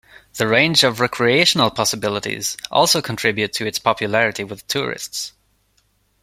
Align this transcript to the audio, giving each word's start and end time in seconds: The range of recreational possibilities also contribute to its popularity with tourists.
The 0.33 0.47
range 0.47 0.83
of 0.83 0.99
recreational 0.99 1.69
possibilities 1.69 2.57
also 2.71 3.03
contribute 3.03 3.53
to 3.53 3.67
its 3.67 3.77
popularity 3.77 4.43
with 4.43 4.65
tourists. 4.67 5.33